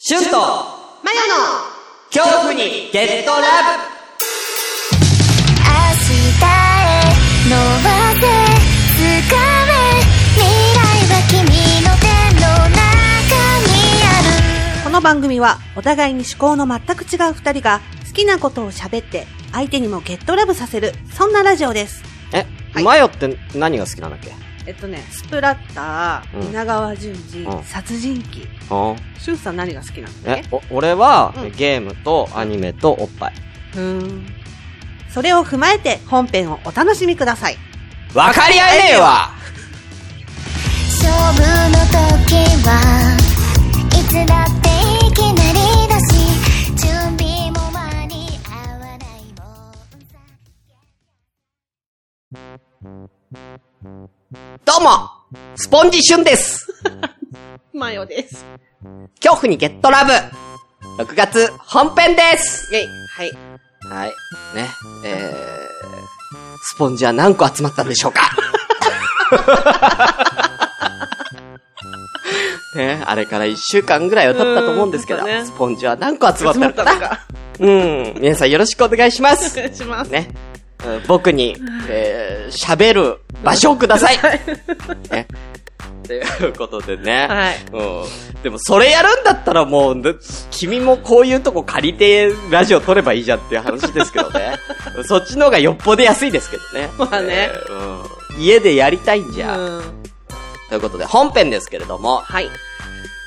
[0.00, 1.34] シュンとマヨの
[2.14, 3.82] 恐怖にゲットラブ。
[5.58, 5.66] 明
[6.04, 7.02] 日へ
[7.50, 8.22] 伸ばせ
[8.94, 9.02] 掴
[9.66, 9.74] め
[10.36, 10.78] 未来
[11.10, 11.42] は君
[11.82, 12.06] の手
[12.36, 12.78] の中
[13.66, 13.74] に
[14.04, 14.06] あ
[14.78, 14.84] る。
[14.84, 22.04] この番組はお互いに思考の全く違う二人が好きなことを喋って相手にもゲットラブさせるそんなラジオです。
[22.32, 22.84] え、はい。
[22.84, 24.30] マヨって何が好きなんだっけ？
[24.68, 28.46] えっとね、スプラッター、うん稲川淳二、うん殺人鬼。
[28.68, 33.32] あシュンさん何が好きなんだっえ、お俺は、うんゲームとアニメとおっぱい。
[33.72, 34.26] けふーん。
[35.08, 37.56] それを踏まえて本編をお楽しみください。
[38.12, 39.30] わかり合えねえわ
[41.02, 41.40] 勝負
[41.70, 41.78] の
[42.26, 42.34] 時
[42.68, 43.16] は
[43.90, 44.68] いつだって
[45.06, 46.12] いきなりだし
[46.76, 49.44] 準備も間に合わないも
[49.96, 50.18] んさ
[54.30, 54.38] ど
[54.78, 55.08] うも
[55.56, 56.68] スポンジシュンです
[57.72, 58.44] マヨです。
[59.22, 60.12] 恐怖にゲットラブ
[61.02, 62.88] !6 月本編ですイェイ。
[63.16, 63.32] はい。
[63.90, 64.08] はい。
[64.54, 64.68] ね。
[65.06, 68.30] えー、スポンジは何個集まったんでしょうか
[72.76, 77.20] ね、あれから1週間ぐらいは経ったと思うんですけど、ねスポンジは何個集まったのか。
[77.58, 78.14] うん。
[78.20, 79.58] 皆さんよろしくお願いします。
[79.58, 80.10] お願いします。
[80.10, 80.28] ね。
[80.34, 80.48] うん
[81.08, 81.56] 僕に、
[81.88, 84.18] えー、喋る場所をください。
[85.10, 85.26] ね。
[86.06, 87.26] ということでね。
[87.28, 87.56] はい。
[87.72, 88.42] うん。
[88.42, 90.14] でもそれやるんだったらもう、ね
[90.50, 94.54] 君もこういうとこ借りてラジオ撮ればいいじゃんっていう話ですけどね。
[95.06, 96.90] そっちの方がよっぽど安いですけどね。
[96.96, 98.42] まあねえーうん。
[98.42, 99.56] 家でやりたいんじゃ。
[99.56, 99.82] うん。
[100.68, 102.48] ということで、本編ですけれども、はい。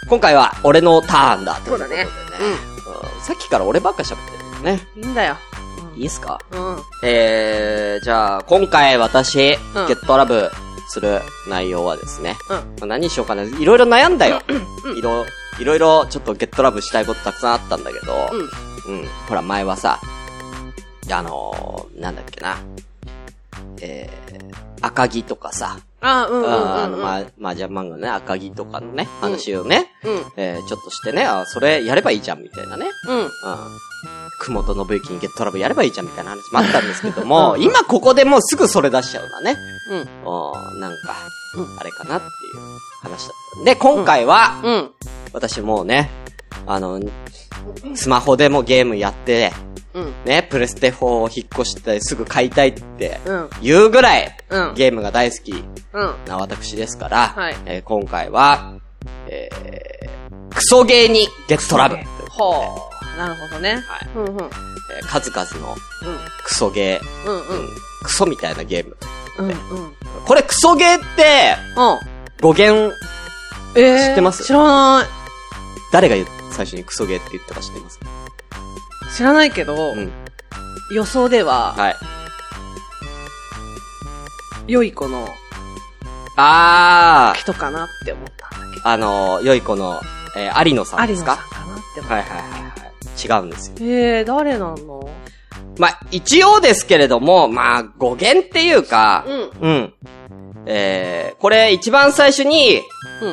[0.07, 2.05] 今回は俺のターンだということでね。
[2.05, 2.71] そうだねうん
[3.21, 4.81] さっきから俺ばっか喋ってるよね。
[4.97, 5.37] いいんだよ。
[5.95, 6.39] いいっすか？
[6.51, 6.77] うん。
[7.03, 10.49] えー、じゃあ、今回私、うんゲットラブ
[10.89, 12.55] する内容はですね、うん。
[12.55, 13.43] まあ何にしようかな。
[13.43, 14.41] いろいろ悩んだよ。
[14.95, 15.25] いろ、
[15.59, 18.29] いろいろちょっとゲットラブしたいことたくさんあったんだけど、
[18.87, 18.99] うん。
[18.99, 19.07] うん。
[19.27, 19.99] ほら、前はさ、
[21.11, 22.57] あのー、なんだっけな。
[23.81, 26.75] えー、赤木とかさ、あ、うんうんうんうん。
[26.83, 30.23] あの、ま、麻雀漫画のね、赤木とかのね、話をね、うん。
[30.37, 32.89] えー、ちょっとしてね、あ、それやればいいじゃん、みたいなね。
[33.07, 33.17] うん。
[33.17, 33.27] うん。
[34.41, 39.55] 雲と信之にゲットラブやればいいじゃん、みたいな話もあったんですけども、今ここでもうすぐそれ出しちゃうのはね、
[39.89, 40.27] うん。
[40.27, 41.15] おーなんか、
[41.55, 42.31] うんあれかなっていう
[43.01, 43.63] 話だった。
[43.65, 44.91] で、今回は、うん。
[45.33, 46.09] 私もうね、
[46.65, 46.99] あの、
[47.93, 49.53] スマホでもゲームやって、
[49.93, 50.13] うん。
[50.25, 53.49] ね、プレステ4を引っ越してすぐ買いたいってうん。
[53.61, 54.73] 言うぐらい、うん。
[54.73, 56.15] ゲームが大好きうん。
[56.25, 58.75] な私ですから、はいえー今回は、
[59.27, 61.97] えー、クソゲーにゲットラブ。
[62.29, 62.90] ほう。
[63.17, 63.83] なるほどね。
[63.87, 64.37] はいうんうん。
[64.37, 64.45] うん。
[64.45, 65.75] えー数々の
[66.43, 67.69] クソゲー、うんうん、
[68.03, 68.97] クソみたいなゲーム。
[69.39, 69.49] うん。
[69.49, 69.55] うん。
[70.25, 71.99] これクソゲーって、うん。
[72.41, 72.93] 語源、
[73.75, 74.43] えー、知ってます？
[74.43, 75.07] 知らない。
[75.91, 77.99] 誰が言う最初にクソゲーって言ったか知ってます？
[79.15, 80.11] 知らないけど、うん。
[80.93, 81.95] 予想では、はい。
[84.67, 85.27] 良い子の
[86.37, 88.87] あー、人かなって思ったんだけど。
[88.87, 90.01] あの、良い子の、
[90.37, 91.39] えー、有野さんですか？
[91.51, 92.15] 有野さんかなって思った。
[92.15, 92.60] はいはいはいはい。
[93.25, 93.75] 違うんですよ。
[93.79, 95.09] えー、誰なの？
[95.77, 99.51] まあ、一応ですけれども、まあ、語源っていうか、うん。
[99.61, 99.93] うん。
[100.65, 103.29] えー、これ一番最初に、うん。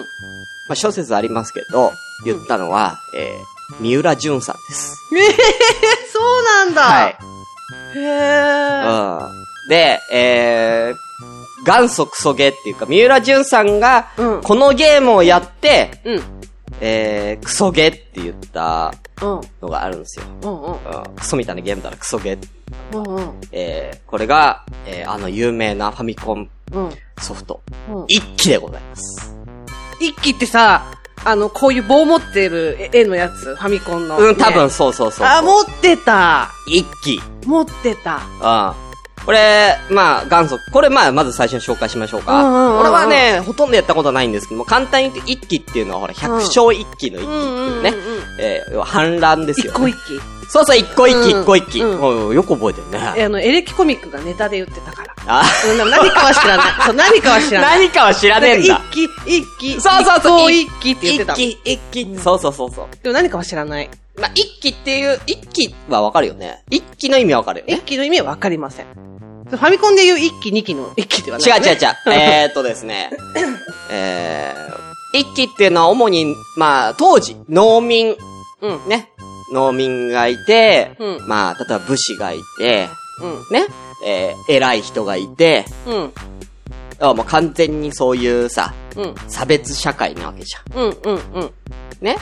[0.68, 1.92] まあ、諸説ありますけど、
[2.24, 4.96] 言ったのは、えー、三浦淳さんです。
[5.16, 5.32] えー、
[6.12, 6.82] そうなんだ。
[6.82, 7.18] はい。
[7.96, 9.20] へー。
[9.20, 9.68] うん。
[9.68, 16.22] で、えー、元祖クソゲーっていうか、三浦淳さんが、うんこのゲームをやって、うん。
[16.80, 18.98] えー、クソゲーって言ったうん。
[19.20, 20.24] のがあるんですよ。
[20.42, 20.72] うんうん。
[20.72, 20.78] うん、
[21.16, 22.48] クソみたいなゲームだらクソゲー。
[22.92, 23.40] うんうん。
[23.52, 26.90] えー、これが、えー、あの有名なファミコンうん。
[27.18, 28.04] ソフト、うん。
[28.08, 29.34] 一機でございます。
[30.00, 30.84] 一機ってさ、
[31.24, 34.18] あの、こういう棒持ってる絵のやつ、ファミコンの。
[34.18, 35.26] うん、多分ねそうそうそうそう。
[35.26, 36.50] あ、持ってた。
[36.66, 37.20] 一機。
[37.44, 38.20] 持ってた。
[38.74, 38.87] うん。
[39.28, 40.58] これ、まあ、元祖。
[40.72, 42.42] これ、まあ、まず最初に紹介しましょうか。
[42.42, 47.90] うんうんうんうん俺はね、ほとんどやったことないんですけども、簡単に言うと一機っていうのは、ほら、百姓一機の一機っていうね。
[47.90, 49.70] うんうんうんうんえー要は反乱ですよ、ね。
[49.72, 50.20] 一個一機。
[50.48, 51.80] そうそう、一個一機、うん一個一機。
[51.82, 53.12] うんうんよく覚えてるね。
[53.18, 55.14] え、あの、エレキコミックがネタで言ってたから。
[55.26, 56.66] あうん、でも何かは知らない。
[56.86, 57.78] そう、何かは知らない。
[57.80, 58.80] 何かは知らねえんだ。
[58.90, 59.72] 一機、一機。
[59.78, 60.50] そうそうそう。
[60.52, 61.32] 一個一機って言ってた。
[61.34, 62.18] 一機、一機。
[62.18, 62.86] そうそうそうそう。
[63.02, 63.90] でも何かは知らない。
[64.16, 66.62] まあ、一機っていう、一機はわかるよね。
[66.70, 67.82] 一機の意味わかるよ一ね。
[67.84, 69.17] 機の意味はわかりません。
[69.50, 71.78] ファミコンで言う一機、二機の一機ではない、違う違う違う。
[72.12, 73.10] えーっとですね。
[73.90, 78.16] えー、一機っていうのは主に、まあ、当時、農民、
[78.60, 78.88] うん。
[78.88, 79.10] ね。
[79.52, 82.88] 農民がいて、うんまあ、例えば武士がいて、
[83.22, 83.46] うん。
[83.50, 83.66] ね。
[84.04, 86.12] えー、偉い人がいて、うん。
[87.00, 89.14] あもう完全にそういうさ、うん。
[89.28, 90.82] 差別社会なわけじゃん。
[90.82, 90.96] うん。
[91.04, 91.20] うん。
[91.34, 91.50] うん。
[92.00, 92.18] ね。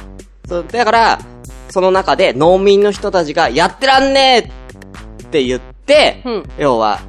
[0.48, 1.18] そう、だから、
[1.70, 7.00] その中で農民の人たちが、やってらんねえって言って、うん要は、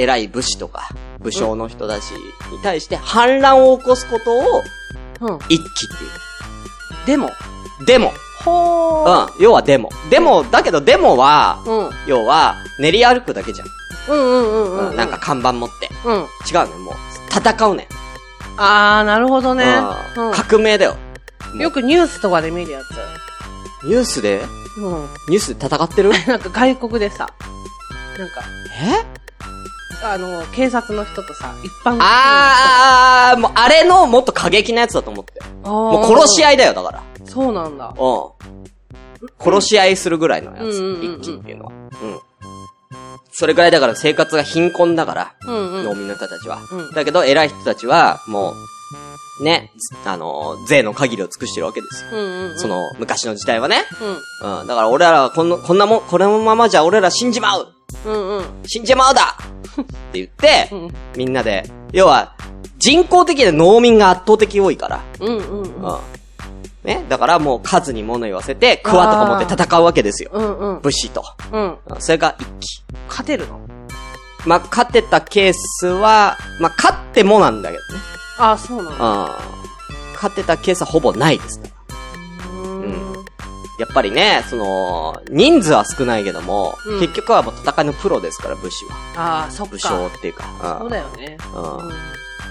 [0.00, 0.88] 偉い武士とか、
[1.20, 4.62] 武将の人たちに対して反乱を起こすことを、
[5.20, 5.38] うん。
[5.48, 5.68] 一揆っ
[7.06, 7.28] てでも。
[7.28, 7.30] い
[7.82, 7.86] う。
[7.86, 8.12] デモ。
[8.44, 9.36] ほー。
[9.36, 9.42] うん。
[9.42, 9.90] 要はデモ。
[10.10, 11.90] デモ、だけどデモは、うん。
[12.06, 13.68] 要は、練り歩くだけじゃん。
[14.08, 14.96] うんうんうんうん。
[14.96, 15.88] なんか、看板持って。
[16.04, 16.14] うん。
[16.14, 16.94] 違うね、もう。
[17.30, 17.88] 戦うね。
[18.56, 19.64] あー、なるほどね。
[20.16, 20.96] うんうん革命だよ。
[21.58, 22.80] よくニュースとかで見るや
[23.84, 24.40] ニュースで？
[24.74, 24.80] つ。
[24.80, 25.08] うん。
[25.28, 26.10] ニュースで戦ってる？
[26.26, 27.30] なんか外国でさ、
[28.18, 28.42] なんか、
[28.80, 29.21] え？
[30.02, 35.40] あの、警察の人とさ、一般の人あー、もう、あれのもっと過激なやつだと思って。
[35.62, 37.02] ももう殺し合いだよ、だから。
[37.24, 37.94] そうなんだ。
[37.96, 38.08] う
[39.24, 39.32] ん。
[39.38, 40.98] 殺し合いするぐらいのやつ。
[41.02, 41.72] 一気っていうのは。
[41.72, 42.20] うん。
[43.30, 45.84] それぐらいだから生活が貧困だから、うんうん。
[45.84, 46.58] 農民の人たちは。
[46.70, 48.54] うんだけど、偉い人たちは、もう、
[49.42, 49.72] ね、
[50.04, 52.10] あの、税の限りを尽くしてるわけですよ。
[52.12, 52.58] うんうんうん。
[52.58, 53.84] そ、の、昔の時代はね。
[54.42, 54.60] うん。
[54.60, 54.66] うん。
[54.66, 57.68] だから俺らはこんな、こんなもん、このままじゃ俺ら死んじまう
[58.04, 58.44] うんうん。
[58.66, 59.38] 死んじまうだ
[59.80, 62.34] って言って、うんみんなで、要は、
[62.78, 65.00] 人口的に農民が圧倒的多いから。
[65.20, 65.82] うんうんうん。
[65.82, 65.98] うん。
[66.84, 67.04] ね。
[67.08, 70.30] だからもう数に物言わせて、クワとか持って戦うわけですよ。
[70.32, 70.80] うんうん。
[70.80, 71.24] 武士と。
[71.52, 71.78] うん。
[71.86, 72.82] うんそれが一気。
[73.08, 73.60] 勝てるの？
[74.44, 78.00] まあ、勝ってたケースは、まあ、勝ってもなんだけどね。
[78.50, 79.04] あ、そうなんだ。
[79.04, 79.28] うん。
[80.14, 81.72] 勝ってたケースはほぼないですね。
[82.52, 83.12] うん。
[83.78, 88.84] やっぱりね、その、人数は少ないけども、うん結局はもう戦いのプロですから、武士
[89.14, 89.44] は。
[89.44, 89.72] あー、そっか。
[89.72, 90.78] 武将っていうか。
[90.80, 91.36] そうだよね。
[91.54, 91.62] うん。
[91.62, 91.94] うんうん。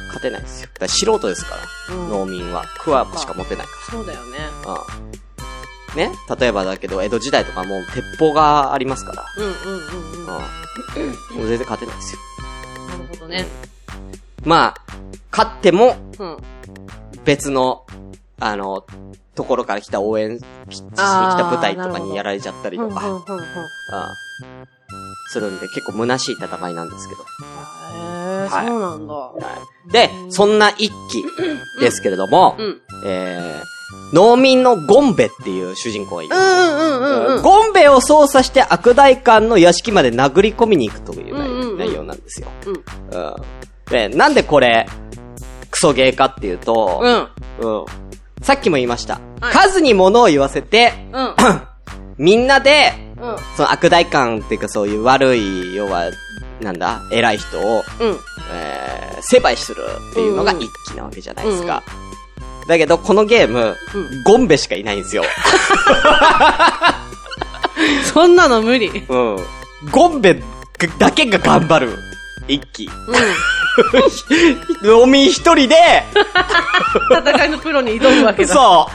[0.07, 0.69] 勝てないですよ。
[0.77, 1.55] だ素人ですか
[1.89, 2.65] ら、うん農民は。
[2.79, 4.37] クワしか持ってないかそうだよね。
[4.65, 4.73] ら。
[4.73, 6.11] うん。
[6.11, 6.17] ね？
[6.39, 9.25] 例えばだけど、江戸時代とかもう鉄砲がありますから。
[9.37, 10.25] うんうんうんうん。
[10.25, 11.37] なうん。
[11.37, 12.19] もう全然勝てないですよ。
[12.97, 13.47] るほどね。
[14.43, 14.75] まあ、
[15.31, 16.38] 勝ってもうん。
[17.25, 17.85] 別の、
[18.39, 18.85] あの、
[19.35, 20.39] ところから来た応援
[20.69, 23.39] ししに来た部隊とかにやられちゃったりとか、うんうんうんうん。
[23.39, 23.45] うん
[25.31, 27.23] するんで結構虚しい戦いなんですけど。
[27.23, 29.31] へー、はいそうなんだ。
[29.91, 31.23] で、そんな一騎
[31.79, 32.81] ですけれども、うん。
[33.05, 36.35] えー、農民のゴンベっていう主人公がいる。
[36.35, 37.41] うんうんうんうん。
[37.41, 42.49] ゴンベを操作して悪代官の屋敷まで殴り込みに行くという内,、うんうんうん内容なんですよ。
[42.65, 42.73] うん。
[42.73, 43.35] うん。
[43.91, 44.88] で、なんでこれ、
[45.69, 47.67] クソゲーかっていうと、うん。
[47.67, 47.85] うん。
[48.41, 49.15] さっきも言いました。
[49.39, 51.35] はい数に物を言わせて、うん。
[52.17, 53.35] みんなで、うん。
[53.55, 56.05] その悪代官っていうかそういう悪い、要は、
[56.61, 58.19] なんだ、偉い人を、うん。
[58.53, 61.83] えー、成敗するっていうのがうんうん一気なわけじゃないですか。
[62.67, 65.23] だけど、このゲーム、うんゴンベしかいないんですよ。
[68.13, 68.89] そんなの無理。
[69.09, 69.35] うん。
[69.35, 69.45] うん。
[69.91, 70.41] ゴンベ
[70.99, 72.10] だけが頑張る。
[72.47, 72.89] 一気。
[74.83, 75.75] 農民一人で、
[77.11, 78.53] 戦いのプロに挑むわけだ。
[78.53, 78.88] そ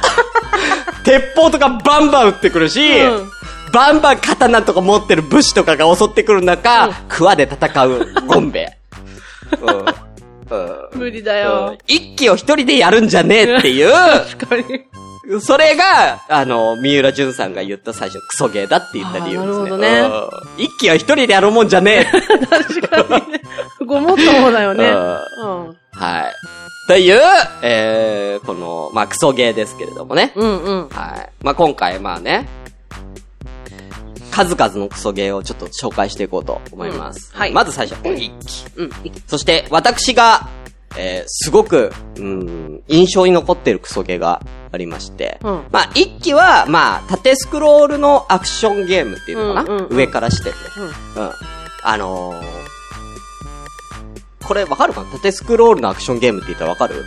[1.03, 1.05] う。
[1.05, 3.31] 鉄砲とかバンバン撃ってくるし、うん
[3.73, 8.79] バンバン刀とか持ってる武士とかが襲ってくる中、クワで戦うゴンベ。
[9.61, 9.79] うん。
[9.79, 9.83] う
[10.97, 11.77] ん無理だよ。
[11.87, 13.93] 一気を一人でやるんじゃねえっていう、
[14.39, 14.87] 確かに。
[15.41, 19.49] それが、あの、三浦淳さんが言った最初、クソゲーだって言った理由ですね。
[19.49, 19.89] なるほどね
[20.57, 22.47] うん一気は一人でやるもんじゃねえ。
[22.47, 23.41] 確かにね。
[23.85, 24.87] ごもっともだよね。
[25.43, 25.77] うんうん。
[25.93, 26.35] はい。
[26.89, 27.21] という、
[27.63, 30.33] えー、この、まあ、クソゲーですけれどもね。
[30.37, 30.89] うんうん。
[30.91, 31.31] はい。
[31.43, 32.49] まあ、今回、まあね、
[34.31, 37.33] 数々のクソゲーをちょっと紹介していこうと思います。
[37.35, 38.67] うんはいまず最初一気。
[38.77, 38.91] うん。
[39.27, 40.49] そして、私が、
[40.97, 44.43] えー、すごく、うん、印象に残っているクソゲーが
[44.73, 50.57] ありまして、うんまあ、一期は、まあ、縦スクロールのアクションゲームっていうのかな、うんうんうん上からしてて。
[51.17, 51.25] うん。
[51.25, 51.33] うん。
[51.83, 52.43] あのー、
[54.47, 55.11] これわかるかな？
[55.13, 57.05] 縦スクロールのアクションゲームって言ったらわかる？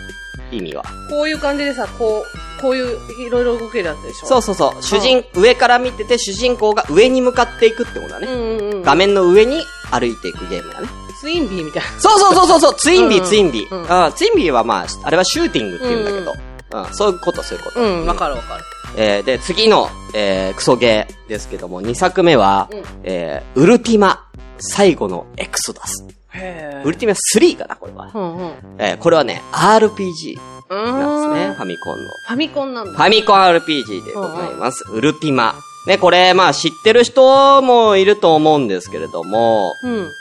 [0.51, 0.83] 意味が。
[1.09, 2.97] こういう感じでさ、こう、こういう、
[3.27, 4.27] いろいろ動けるやつでしょ？
[4.27, 4.81] そうそうそう。
[4.83, 8.27] 主人、上から見てて主人公が上に向かっていくってことだね。
[8.27, 8.81] うんうんうん。
[8.83, 9.61] 画面の上に
[9.91, 10.87] 歩いていくゲームだね。
[11.19, 11.89] ツインビーみたいな。
[11.99, 13.75] そうそうそうそうそう、ツインビー、うんツインビー。
[13.75, 16.48] うんあツインビーはまあ、あれはシューティングって言うんだけど、うん
[16.91, 17.81] そういうこと、そういうこと。
[17.81, 18.63] うん、わかるわかる。
[18.97, 26.05] えー、で、次の、えー、クソゲーですけども、2作目は、うんえー、ウルティマ、最後のエクソダス。
[26.33, 28.11] へウルティマ3かな、これは。
[28.13, 28.53] うんうん。
[28.77, 32.09] えー、これはね、RPG うなんですね、んファミコンの。
[32.09, 32.99] ファミコンなんフだ。
[32.99, 34.83] ァミコン RPG でございます。
[34.91, 35.55] ウルティマ。
[35.87, 40.11] ね、これ、まあ知ってる人もいると思うんですけれども、うん。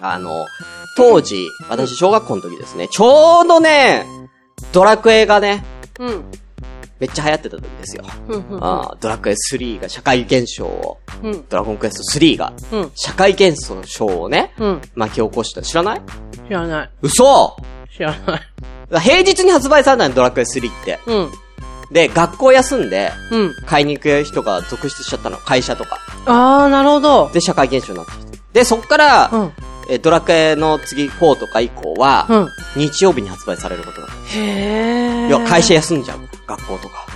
[0.00, 0.46] あの、
[0.96, 4.06] 当時、私小学校の時ですね、ちょうどね、
[4.72, 5.64] ドラクエがね、
[5.98, 6.24] うん。
[7.00, 8.04] めっちゃ流行ってた時ですよ。
[8.60, 11.44] あードラクエ3が社会現象を、うん。
[11.48, 12.92] ドラゴンクエスト3がうん。
[12.94, 14.82] 社会現象をね、うん。
[14.94, 15.62] 巻き起こした。
[15.62, 16.02] 知らない？
[16.46, 16.90] 知らない。
[17.02, 17.56] 嘘
[17.94, 19.00] 知らない。
[19.00, 21.00] 平日に発売されたのドラクエ3って。
[21.06, 21.30] うん。
[21.90, 23.54] で、学校休んで、うん。
[23.66, 25.36] 買いに行く人が続出しちゃったの。
[25.36, 25.98] 会社とか。
[26.26, 27.30] あー、なるほど。
[27.32, 28.38] で、社会現象になってきて。
[28.52, 29.52] で、そっから、うん。
[29.90, 32.48] えードラクエの次4とか以降は、うん。
[32.76, 34.20] 日曜日に発売されることになる。
[34.30, 35.28] へー。
[35.28, 36.18] 要は会社休んじゃう。
[36.46, 37.06] 学校とか。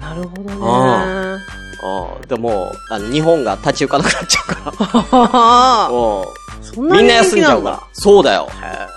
[0.00, 0.56] なるほどね。
[0.60, 1.38] あ
[2.20, 2.28] うん。
[2.28, 4.72] でも、あの、日本が立ち行かなくなっちゃうから。
[5.12, 5.88] あ
[6.60, 6.64] うん。
[6.64, 7.82] そんなにみんな休んじゃうから。
[7.92, 8.48] そうだよ。
[8.62, 8.94] へ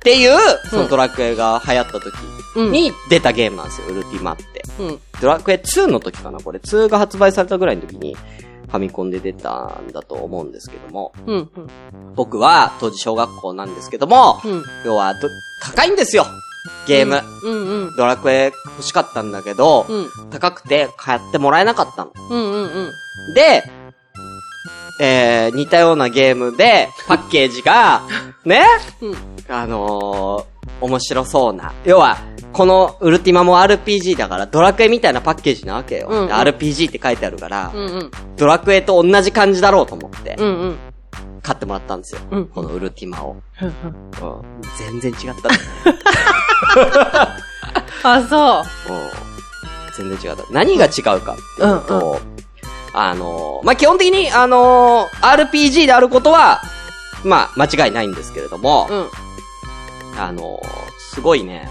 [0.00, 0.38] っていう、
[0.70, 2.14] そのドラクエが流行った時
[2.56, 4.64] うんに出たゲームなんですよ、ウルティマって。
[4.78, 4.98] うん。
[5.20, 8.16] ドラクエ2の時かなこれ2が発売されたぐらいの時に、
[8.70, 11.34] ファミコンで出たんだと思うんですけども、うん。
[11.36, 11.48] うん。
[12.14, 14.62] 僕は当時小学校なんですけども、うん。
[14.84, 15.28] 要はど、
[15.62, 16.24] 高いんですよ
[16.86, 17.20] ゲーム。
[17.44, 17.96] うんうん。
[17.96, 20.30] ドラクエ欲しかったんだけど、うん。
[20.30, 22.12] 高くて買ってもらえなかったの。
[22.30, 23.34] うんうんうん。
[23.34, 23.64] で、
[25.00, 28.02] えー、似たようなゲームで、パッケージが、
[28.44, 28.62] ね、
[29.00, 29.16] うん。
[29.48, 31.72] あのー、面白そうな。
[31.84, 32.18] 要は、
[32.52, 36.08] このウルティマも RPG だから、ドラクエみたいなパッケージなわけよ。
[36.08, 38.10] うんうんで RPG って書いてあるから、うんうん。
[38.36, 40.76] ドラクエと同じ感じだろうと思って、うんうん。
[41.42, 42.20] 買ってもらったんですよ。
[42.30, 43.36] うんこのウルティマを。
[43.60, 44.42] うんうんうん
[44.78, 45.56] 全然違ったね。
[48.02, 50.44] あ、そうん全然違った。
[50.50, 52.40] 何が違うかっていうと、うん
[52.92, 56.60] あのー、まあ、基本的に、あのー、RPG であることは、
[57.24, 58.94] まあ、間違いないんですけれども、う。
[58.94, 59.08] うん。
[60.16, 60.64] あのー、
[61.14, 61.68] すごいね、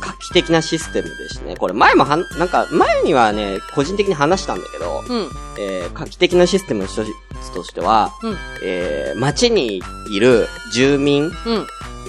[0.00, 5.28] 画期的なシステムでしてね、これ前もはん、なんか、前にはね、個人的に話したんだけど、うん。
[5.58, 7.04] えー、画期的なシステムの一
[7.42, 8.36] つとしては、うん。
[8.62, 9.80] えー、街に
[10.10, 11.30] いる住民、うん。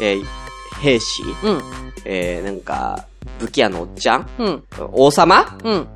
[0.01, 0.25] えー、
[0.81, 1.61] 兵士、うん。
[2.05, 3.05] えー、なんか、
[3.39, 4.63] 武器屋のおっちゃんうん。
[4.91, 5.87] 王様うん。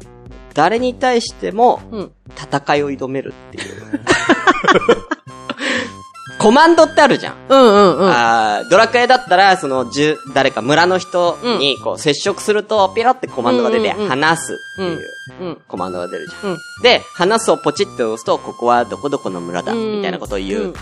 [0.53, 2.11] 誰に対しても、うん。
[2.35, 4.01] 戦いを挑めるっていう。
[6.43, 7.35] コマンドってあるじゃん。
[7.47, 8.09] うんうんうん。
[8.11, 14.99] あードラクエだったら、その、じゅ、誰か村の人に、こう、接触すると、ピロってコマンドが出て、話すっていう
[15.39, 15.61] うん。
[15.69, 16.51] コマンドが出るじゃん。
[16.51, 16.57] うん。
[16.83, 20.61] で、話すをポチッと押すと、ここはどこどこの村だ、うんみたいなことを言う。
[20.63, 20.73] うん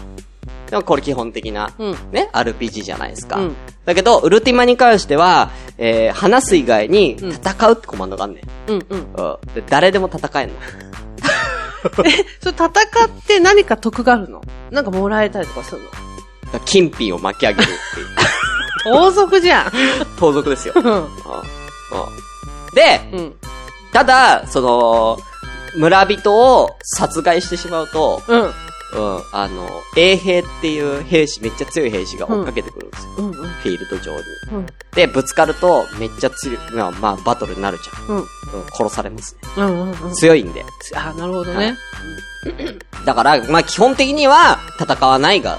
[0.71, 3.35] でもこれ基本的な、うんね、RPG じゃないですか。
[3.35, 8.71] うんだけど、ウルティマに関しては、えー、話す以外に、戦うってコマンドがあんねん。
[8.71, 8.99] うんうん。
[8.99, 9.37] うん。
[9.53, 10.55] で、誰でも戦えんの。
[11.93, 12.11] それ
[12.51, 12.69] 戦っ
[13.27, 14.41] て何か得があるの？
[14.71, 15.81] なんかもらえたりとかする
[16.53, 16.59] の？
[16.65, 18.07] 金品を巻き上げるっていう。
[18.97, 19.71] 王族じゃん。
[20.19, 20.73] 盗賊ですよ。
[20.75, 20.83] うん。
[20.83, 21.07] うんうん
[22.73, 23.35] で、うん。
[23.91, 25.19] ただ、その、
[25.75, 28.53] 村人を殺害してしまうと、うん。
[28.93, 33.11] うん、あの、衛兵っていう兵士、めっちゃ強い兵士が追っかけてくるんですよ。
[33.17, 33.33] うんうん。
[33.33, 34.19] フィールド上に。
[34.51, 34.65] うん。
[34.93, 38.15] で、ぶつかると、めっちゃ強い、まあ、まあ、バトルになるじゃん。
[38.17, 38.21] うん。
[38.21, 38.25] うん、
[38.73, 39.41] 殺されますね。
[39.57, 40.13] うんうんうん。
[40.13, 40.65] 強いんで。
[40.95, 41.77] あ、なるほどね。
[43.05, 45.57] だから、まあ、基本的には、戦わないが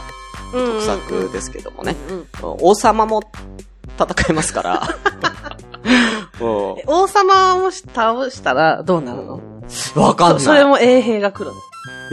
[0.52, 1.96] うん特作ですけどもね。
[2.08, 2.16] うん。
[2.16, 3.22] うん王様も
[3.98, 4.82] 戦えますから。
[6.40, 6.48] うん
[6.86, 9.40] 王様を倒したらどうなるの？
[9.94, 10.40] わかんない。
[10.40, 11.60] それも衛兵が来るの？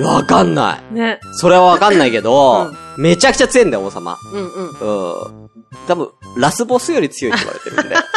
[0.03, 0.93] わかんない。
[0.93, 1.19] ね。
[1.33, 4.17] それはわかんないけど、うめちゃくちゃ強いんだよ、王様。
[4.33, 4.67] うんうん。
[4.67, 5.49] うん。
[5.87, 7.95] 多分、ラスボスより強いって言われてるんで。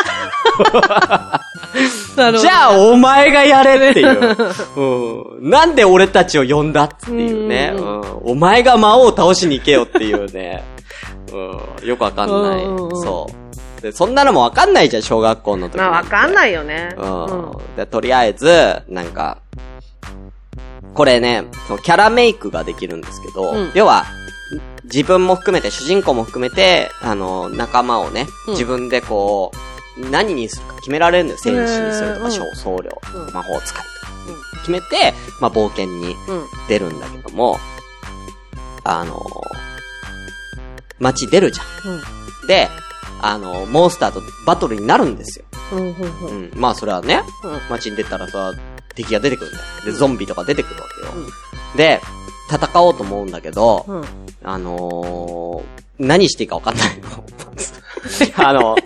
[2.17, 2.39] なるほど。
[2.39, 4.37] じゃあ、お前がやれっていう。
[5.41, 5.51] うん。
[5.51, 7.73] なんで俺たちを呼んだっていうね。
[7.77, 8.03] ううんん。
[8.25, 10.63] お前が魔王を倒しに行けよっていうね。
[11.33, 11.89] うん。
[11.89, 12.63] よくわかんない。
[13.03, 13.27] そ
[13.79, 13.83] う。
[13.83, 16.35] で、そんなのもわかんないじゃん、小学校の時まあわかんい。
[16.35, 16.95] ないよね。
[16.97, 17.53] うん。
[17.77, 19.39] で、とりあえず、なんか、
[20.95, 24.05] これね、そのキャラメイクができるんですけど、うん要は、
[24.85, 29.53] 自分も含めて、主人公も含めて、あの、仲間をね、うん自分でこ
[29.99, 31.39] う、何にするか決められるんだよ。
[31.39, 32.89] 戦士にするとか、僧侶、
[33.27, 34.13] うん魔法使いとか。
[34.61, 36.47] 決めて、まあ、冒険にうん。
[36.69, 37.59] 出るんだけども、
[38.85, 39.25] あの
[40.99, 41.93] 街出るじゃん。
[41.93, 42.47] うん。
[42.47, 42.69] で、
[43.21, 45.45] あのモンスターとバトルになるんですよ。
[45.73, 45.81] うん。
[45.81, 46.51] うん。
[46.55, 47.61] まあ、それはね、うん。
[47.71, 48.53] 街に出たらさ、
[48.95, 49.65] 敵が出てくるんだよ。
[49.87, 51.13] で、ゾンビとか出てくるわけよ。
[51.15, 52.01] うんで、
[52.51, 54.05] 戦おうと思うんだけど、うん。
[54.43, 57.25] あのー、何していいか分かんないの。
[58.37, 58.77] あの、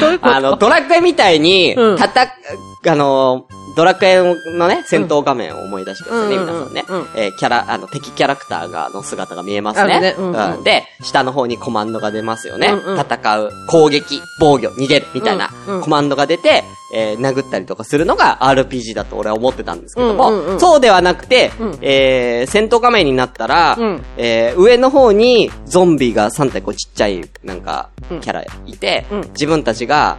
[0.00, 6.84] どういうあの、ドラクエみたいに、うんたた、あのー、ドラクエのね、戦闘画面を思い出してくださいね、うん皆さんね。
[6.88, 7.06] うんうん。
[7.14, 10.00] えーキャラ、あの、敵キャラクターが、の姿が見えますね。
[10.00, 10.64] ねうんうん。
[10.64, 12.66] で、下の方にコマンドが出ますよね。
[12.66, 13.00] うんうん。
[13.00, 15.50] 戦う、攻撃、防御、逃げる、みたいな
[15.84, 21.78] コマンドが出て、えー殴ったりとかするのが RPG だと俺は思ってたんですけども、うんうんうんそうではなくて、うん。
[21.80, 24.02] えー戦闘画面になったら、うん。
[24.16, 29.20] えー上の方にゾンビが3体こうちっちゃい、なんかうん、キャラいて、うん。
[29.28, 30.18] 自分たちが、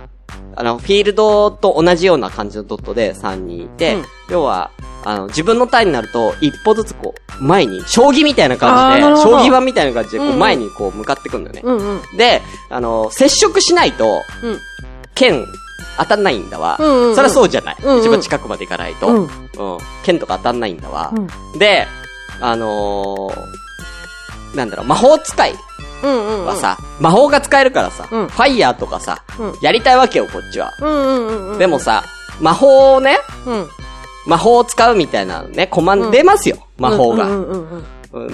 [0.56, 4.70] あの、フィールドと同じような感じのドットで3人いて、うん要は、
[5.04, 11.62] あの、自分のターンになると、一歩ずつこう、前に、将棋みたいな感じで、将棋盤みたいな感じで、こう、前にこう、向かってくんだよね。
[11.64, 11.78] うん。
[11.78, 12.18] うん。
[12.18, 14.60] で、あの、接触しないと、うん。
[15.16, 15.48] 剣
[15.98, 16.78] 当たんないんだわ。
[16.80, 17.78] うんうんうんそりゃそうじゃない。
[17.82, 19.08] うんうん一番近くまで行かないと。
[19.08, 19.28] ううんん。
[20.04, 21.12] 剣とか当たんないんだわ。
[21.58, 21.88] で、
[22.40, 25.56] あのー、なんだろう、魔法使い。
[26.08, 30.74] はさ、魔法が使えるからさ、うんファイヤーとかさ、うんやりたいわけよ、こっちは。
[30.80, 31.58] うんうんうんうん。
[31.58, 32.04] でもさ、
[32.40, 33.68] 魔法をね、うん。
[34.26, 37.28] 魔法を使うみたいなね、コマン出ますよ、魔法が。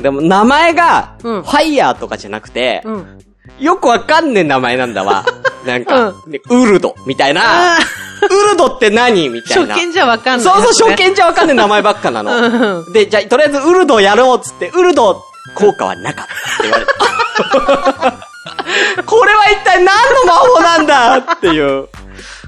[0.01, 3.19] でも名前が、うんファイヤーとかじゃなくて、うん。
[3.59, 5.25] よくわかんねえ名前なんだわ。
[5.65, 6.13] なんか、
[6.49, 7.41] ウルド、みたいな
[7.75, 7.77] あ。
[8.21, 9.29] ウルドって何？
[9.29, 9.73] みたいな。
[9.75, 10.45] 初見じゃわかんない。
[10.45, 12.81] そうそう、初見じゃわかんねえ名前ばっかなの。
[12.81, 15.23] うで、じゃあ、とりあえずウルドやろうっつって、ウルド
[15.55, 16.91] 効果はなかったって言われた。
[19.05, 21.17] これは一体何の魔法なんだ？
[21.17, 21.87] っていう。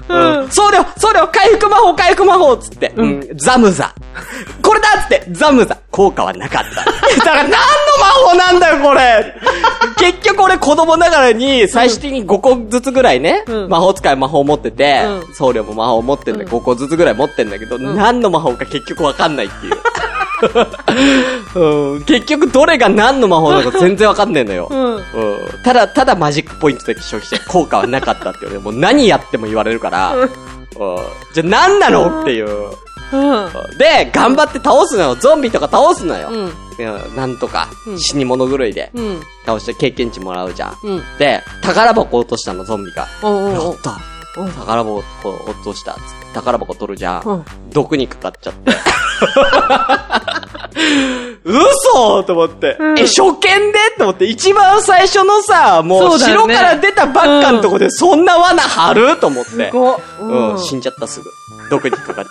[0.08, 0.48] うん。
[0.50, 2.92] そうだよそうだよ回復魔法回復魔法っつって。
[2.96, 3.28] うん。
[3.36, 3.92] ザムザ。
[4.62, 5.76] これだっつって、ザムザ。
[5.90, 6.84] 効果はなかった。
[7.24, 7.56] だから何の
[8.00, 9.34] 魔法なんだよ、これ
[9.98, 19.74] 結局俺子供ながらに最終的に5個ずつぐらいね、うん魔法使い魔法持ってて、うん僧侶も魔法持ってんだ、5個ずつぐらい持ってんだけど、何の魔法か結局わかんないっていう。
[21.54, 24.68] うん、結局どれが何の魔法なのか全然わかんねえのよ。
[24.70, 24.94] うん。
[24.96, 25.02] うん
[25.64, 28.58] ただ、ただマジックポイントだけ消費して効果はなかったっていうね。
[28.58, 30.28] もう何やっても言われるから、うん
[31.34, 32.22] じゃあ何なの？
[32.22, 32.46] っていう。
[33.10, 33.78] うん。
[33.78, 35.14] で、頑張って倒すのよ。
[35.16, 36.28] ゾンビとか倒すのよ。
[36.30, 36.48] うん。
[36.78, 39.20] いやなんとか、うん死に物狂いでうん。
[39.44, 40.76] 倒して経験値もらうじゃん。
[40.84, 41.02] うん。
[41.18, 43.08] で、宝箱落としたの、ゾンビが。
[43.22, 43.98] やった。
[44.38, 46.06] うん宝箱落としたっつって。
[46.34, 47.22] 宝箱取るじゃん。
[47.24, 48.72] うん毒にかかっちゃって。
[51.44, 52.76] 嘘と思って。
[52.78, 53.48] うんえ、初見で？
[53.96, 59.16] と思って、一番最初のさ、もう、そうだよね城から出たばっかのとこで、そんな罠張る？
[59.16, 59.50] と思って。
[59.50, 61.30] すごっうん、死んじゃったすぐ。
[61.70, 62.30] 毒にかかって。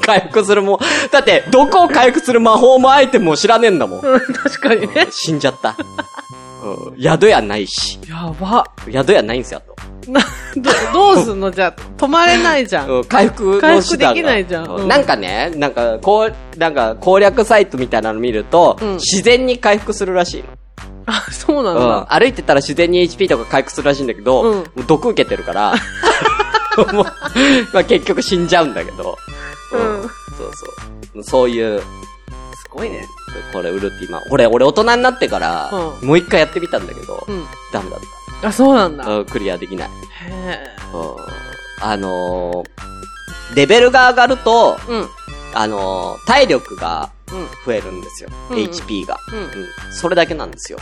[0.06, 0.78] 回復するもん。
[1.10, 4.00] だって、毒を回復する魔法もアイテムも知らねえんだもん。
[4.00, 5.08] うん、確かにね。
[5.10, 5.76] 死んじゃった。
[6.62, 7.98] うん、宿屋ないし。
[8.08, 8.64] やば。
[8.90, 10.10] 宿屋ないんすよ、あと。
[10.10, 10.20] な、
[10.56, 11.50] ど、どうすんの？
[11.50, 12.88] じゃあ、止まれないじゃん。
[12.90, 20.48] うん回復の回復できないじゃんうんなんかね、なんか、こう、なんか、攻略サイトみたいなの見ると、うん自然に回復するらしいの。
[21.06, 22.06] あ、そうなんうんだ。
[22.10, 25.74] 歩いてたら自然に HP とか回復するらしいんだけど、うんもう毒受けてるから、
[26.92, 27.04] もう
[27.72, 29.16] まあ結局死んじゃうんだけど、
[29.72, 30.10] うんそう
[31.14, 31.22] そう。
[31.24, 31.84] そういう、す
[32.70, 33.04] ごいね。
[33.52, 34.22] これウルティマ。
[34.30, 37.44] 俺、俺大人になってから、うもう一回やってみたんだけど、うん。
[37.72, 38.00] ダメだっ
[38.42, 39.04] あ、そうなんだ。
[39.04, 39.18] た。
[39.18, 39.88] うんクリアできない。
[39.88, 40.58] へ
[40.92, 41.16] うん
[41.82, 44.92] あのー、レベルが上がると、え。
[44.92, 45.08] うん。
[45.54, 47.46] あのー、体力がうん。
[47.64, 48.30] 増えるんですよ。
[48.50, 49.48] うんうん HP が、うんうん。
[49.92, 50.78] それだけなんですよ。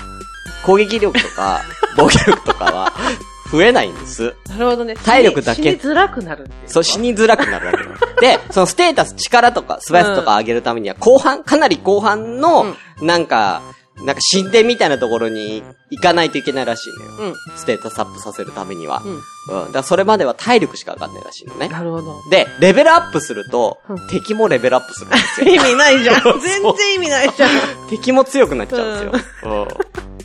[0.65, 1.61] 攻撃力とか、
[1.97, 2.93] 防御力とかは、
[3.51, 4.35] 増えないんです。
[4.49, 4.95] なるほどね。
[4.95, 6.49] 体力だけ死にづらくなる。
[6.67, 7.91] そう、死にづらくなるわけよ。
[8.21, 13.63] で、そのステータス、力とか、素早さとか上げるためには、後半、かなり後半の、なんか、
[14.05, 17.33] なんか神殿みたいなところに行かないといけないらしいのよ。
[17.33, 17.35] うん。
[17.57, 19.03] ステータスアップさせるためには。
[19.05, 19.13] うん。
[19.15, 19.21] うん。
[19.67, 21.69] だからそれまでは体力しか上がんないらしいのね。
[21.69, 22.15] なるほど。
[22.31, 25.49] で、レベルアップすると、うん敵もレベルアップするんですよ。
[25.53, 26.23] 意味ないじゃん。
[26.41, 27.51] 全然意味ないじゃん。
[27.91, 29.53] 敵も強くなっちゃうんですよ。
[29.53, 29.69] うん。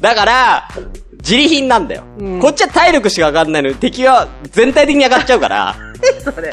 [0.03, 0.67] だから、
[1.19, 2.03] 自利品なんだよ。
[2.19, 5.75] うんこっちは体力しか上がんないのに、敵は全体的に上がっちゃうから、
[6.21, 6.51] それ。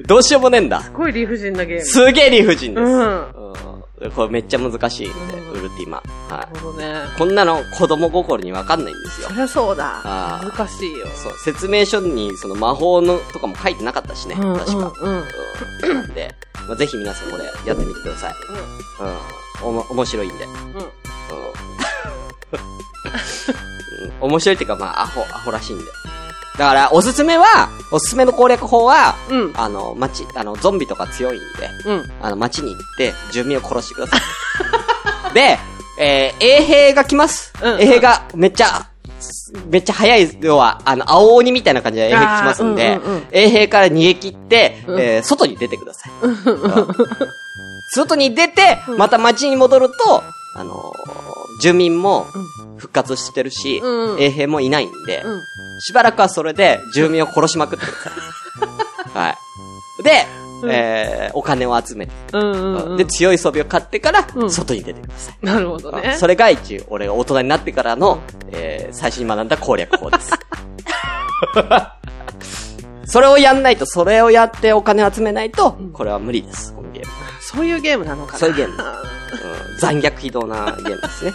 [0.06, 0.80] どうしようもねえんだ。
[0.80, 1.84] すごい理不尽なゲーム。
[1.84, 2.84] すげえ理不尽です。
[2.84, 2.98] うん。
[2.98, 3.04] な
[4.00, 6.02] うんこれめっちゃ難しいんで、うんウルティマ。
[6.30, 6.54] はい。
[6.54, 6.94] るほどね。
[7.18, 9.34] こんなの子供心にわかんないんですよそ。
[9.34, 10.40] りゃそうだあ。
[10.42, 11.06] ー難しいよ。
[11.22, 14.92] そう、説明書にその魔法のとかも書いてなかったしね、うん確か。
[15.02, 15.24] うんうん
[15.82, 16.34] うんなんで、
[16.66, 18.32] まあ、ぜひ皆さんこれやってみてください。
[19.00, 19.38] うん。
[19.62, 20.44] おも、面白いんで。
[20.44, 20.52] うん。
[24.20, 25.84] 面白いっていうか、まあ、アホ、アホらしいんで。
[26.58, 32.10] だから、おすすめは、おすすめの攻略法は、うんあの、街、あの、ゾンビとか強いんで、うん。
[32.20, 34.20] あの、街に行って、住民を殺してください。
[35.34, 35.58] で、
[36.00, 37.52] えー、衛兵が来ます。
[37.62, 38.88] うん衛兵がめっちゃ、
[39.68, 46.12] めっちゃ早い、要は、あの、青鬼みたいな感じで衛兵来ますんで、あーうんうんうん衛兵から逃げ切って、うんえー、外に出てください。
[46.22, 46.38] うん
[47.94, 50.22] 外に出て、また街に戻ると、
[50.54, 52.24] あのー住民も
[52.76, 55.40] 復活してるし、うんうん衛兵もいないんで、うん。
[55.80, 58.12] しばらくはそれで住民を殺しまくってください。
[59.18, 60.02] はい。
[60.02, 60.26] で、
[60.62, 62.96] うんえー、お金を集めて、うんうんうん。
[62.96, 65.38] で、強い装備を買ってからう、ん外に出てください。
[65.44, 66.16] なるほどね。
[66.18, 68.18] それが一応、俺が大人になってからの、
[68.50, 70.32] えー、最初に学んだ攻略法です。
[73.06, 77.12] それをやんないと、それをやってお金を集めないと、これは無理です、このゲーム。
[77.52, 78.38] そういうゲームなのかな。
[78.38, 79.02] そういうゲームあ
[79.72, 81.34] うん、残虐非道なゲームですね。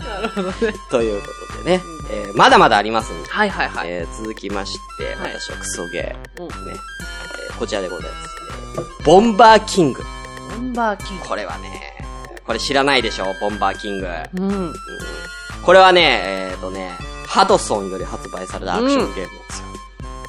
[0.00, 0.74] ー なるほどね。
[0.90, 1.28] というこ
[1.58, 3.88] とでね、えー、まだまだありますんで、はいはいはい。
[3.90, 6.72] えー、続きまして、はい私はクソゲー、うんね、
[7.48, 8.16] えーこちらでございま
[8.76, 8.86] すね。
[9.04, 10.02] ボンバーキング。
[10.50, 11.26] ボンバーキング。
[11.28, 11.94] これはね、
[12.46, 14.08] これ知らないでしょボンバーキング。
[14.36, 14.48] うん。
[14.48, 14.74] うん
[15.64, 16.20] これはね、
[16.52, 16.94] えっ、とね、
[17.26, 19.64] ハドソンより発売されたアクションゲームなんですよ。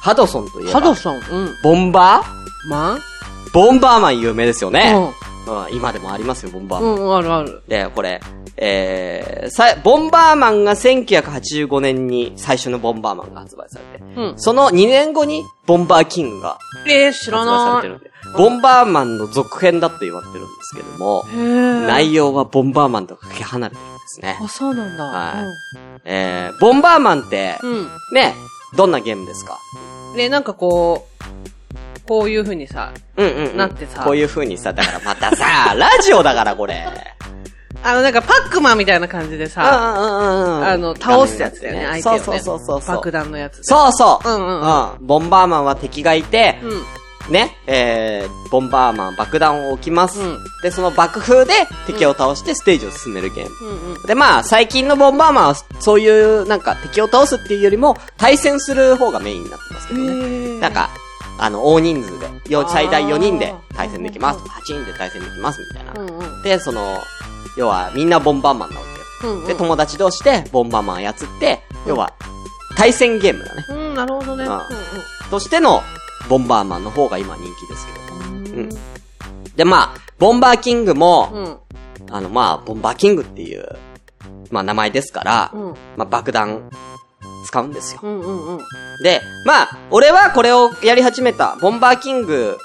[0.00, 1.16] ハドソンといえば、ハドソン？
[1.18, 1.56] うん。
[1.62, 2.68] ボンバー？
[2.70, 3.15] まあ？
[3.52, 4.92] ボンバーマン有名ですよね。
[4.94, 6.82] ううん今でもありますよ、ボンバーん。
[6.84, 7.00] マン。
[7.00, 7.62] うん、あるある。
[7.68, 8.20] で、これ、
[8.56, 14.34] えー、さ、ボンバーマンが1985年に最初のボンバーマンが発売されて、うん。
[14.38, 17.82] その2年後にボンバーキングがえー、知ら発売さない。
[17.82, 21.24] れてるんで、ボンバーマンの続編だって言われてるんですけども。
[21.86, 24.38] 内容はボンバーマンとかけ離れてるんですね。
[24.42, 25.04] あ、そうなんだ。
[25.04, 27.70] はいえー、ボンバーマンって、うん。
[27.70, 27.88] うん。
[28.12, 28.34] ね、
[28.76, 29.58] どんなゲームですか？
[30.16, 31.15] で、なんかこう、
[32.06, 33.56] こういう風にさ、うんうん、うん。
[33.56, 36.86] なってさこういう風にさ、だからまたさ、 ラジオだからこれ。
[37.82, 42.18] あの、なんかパックマンみたいな感じでさ、ああの、倒すやつだよね、相手をね。
[42.18, 42.96] そうそうそうそう。
[42.96, 43.64] 爆弾のやつで。
[43.64, 44.28] そうそう。
[44.28, 45.06] うんうんうん。
[45.06, 46.82] ボンバーマンは敵がいて、うん。
[47.30, 50.20] ね、えー、ボンバーマン爆弾を置きます。
[50.20, 51.52] うんで、その爆風で
[51.86, 53.68] 敵を倒してステージを進めるゲーム。
[53.68, 54.02] うんうん。
[54.06, 60.06] で、まあ、最近のボンバーマンは、そういう、なんか、敵を倒すっていうよりも、対戦する方がメインになってますけどね。
[60.06, 60.90] ーなん、か、
[61.38, 62.28] あの、大人数で、
[62.68, 64.40] 最大4人で対戦できます。
[64.40, 65.92] 8人で対戦できます、みたいな。
[66.00, 66.42] うんうん。
[66.42, 66.98] で、その、
[67.56, 68.82] 要は、みんなボンバーマンなわ
[69.22, 69.32] けよ。
[69.34, 69.46] うんうん。
[69.46, 72.12] で、友達同士でボンバーマン操って、要は、
[72.76, 73.66] 対戦ゲームだね。
[73.70, 74.44] うん、なるほどね。
[74.44, 74.60] ううんん
[75.30, 75.82] としての、
[76.28, 78.14] ボンバーマンの方が今人気ですけど。
[78.14, 78.58] うん。
[78.60, 78.68] うん
[79.56, 81.56] で、まあ、ボンバーキングも、うん。
[82.10, 83.66] あの、まあ、ボンバーキングっていう、
[84.50, 85.74] まあ、名前ですから、うん。
[85.96, 86.68] まあ、爆弾、
[87.46, 88.00] 使うんですよ。
[88.02, 88.58] うんうんうん。
[89.02, 92.58] で、まあ、俺はこれをやり始めた、ボンバーキング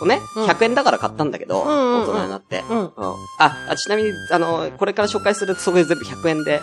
[0.00, 2.64] をね、うん100円だから買ったんだけど、うんうんうん大人になって。
[2.68, 2.90] うんうん
[3.38, 6.60] あ、あちなみに、あの、これから紹介するそこで全部100円で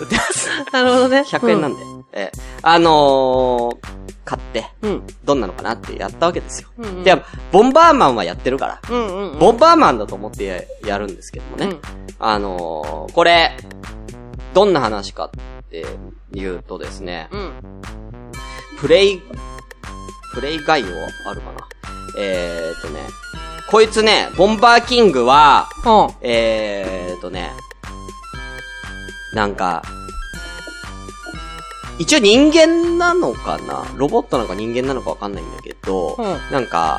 [0.00, 0.48] 売ってます。
[0.72, 1.20] なるほどね。
[1.20, 1.82] 100円なんで。
[2.12, 3.88] えーあのー、
[4.24, 5.06] 買って、うん。
[5.24, 6.68] どんなのかなってやったわけですよ。
[6.78, 7.04] うんうん。
[7.04, 7.16] で、
[7.52, 9.38] ボンバーマンはやってるから、うんうんうん。
[9.38, 11.66] ボンバーマンだと思ってややるんですけどもね。
[11.66, 11.80] うん
[12.22, 13.56] あのー、これ、
[14.52, 15.30] どんな話か
[15.70, 15.86] って
[16.32, 17.52] 言うとですね、うん。
[18.80, 19.22] プレイ、
[20.34, 20.88] プレイ概要
[21.26, 21.68] あるかな
[22.18, 22.98] えーとね、
[23.70, 26.14] こいつね、ボンバーキングは、ほう。
[26.22, 27.52] えーとね、
[29.32, 29.82] なんか、
[32.00, 33.84] 一応人間なのかな？
[33.94, 36.98] ロボットなのか人間なのかわかんないんだけど、うんなんか、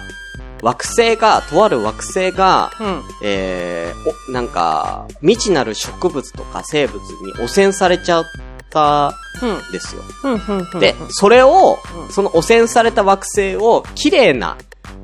[0.61, 3.03] 惑星が、とある惑星が、うん。
[3.21, 8.25] えー、お、なんか、未知なる植物とか生物に汚染されちゃっ
[8.71, 9.69] たうん。
[9.69, 10.01] んですよ。
[10.79, 14.57] で、それを、うんその汚染された惑星を綺麗な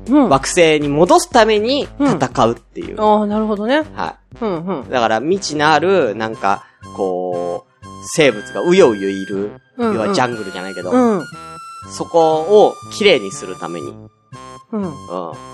[0.08, 0.28] うん。
[0.28, 3.00] 惑星に戻すために戦うっていう。
[3.00, 3.82] ああ、なるほどね。
[3.94, 4.90] はうんうんい。。
[4.90, 6.64] だから未知なる、なんか、
[6.96, 11.24] こう、生物がうようよいる、要はジャングルじゃないけど、うん。
[11.90, 13.88] そこを綺麗にするために。
[14.72, 14.82] うん。
[14.82, 14.92] うん。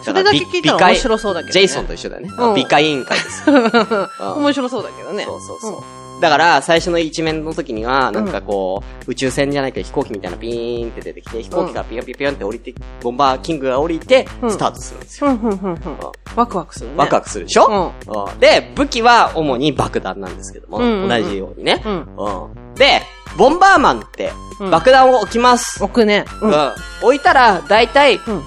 [0.03, 2.33] それだけ聞いたら面白そうだけどねジェイソンと一緒だよね。
[2.37, 3.45] うん美化委員会です。
[4.37, 5.25] 面白そうだけどね。
[5.25, 6.04] そうそうそう。
[6.21, 16.13] だから、最初の一面の時には、なんかこう、宇宙船じゃないけど飛行機みたいなピーンって出てきて、飛行機がピヨンピヨンピヨンって降りて、ボンバーキングが降りて、うんスタートするんですよ。
[16.37, 16.97] ワクワクするね。
[16.97, 17.93] ワクワクするでしょ？
[18.07, 21.83] うんで、武器は主に爆弾なんですけども、同じようにね。
[21.85, 22.17] うん。
[22.17, 23.03] うんで、
[23.37, 25.83] ボンバーマンってうん、爆弾を置きます。
[25.83, 26.25] 置くね。
[26.41, 26.47] う。
[26.47, 26.73] うんん。
[27.03, 28.43] 置いたら、だいたいうん。